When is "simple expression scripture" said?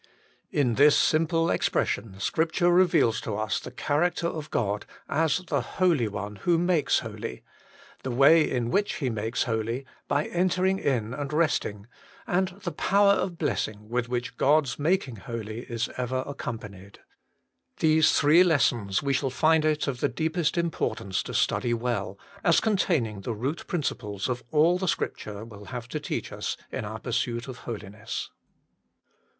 0.97-2.71